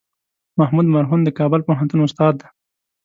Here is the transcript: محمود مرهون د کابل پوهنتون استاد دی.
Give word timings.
محمود 0.59 0.87
مرهون 0.95 1.19
د 1.23 1.29
کابل 1.39 1.61
پوهنتون 1.67 1.99
استاد 2.07 2.33
دی. 2.41 2.47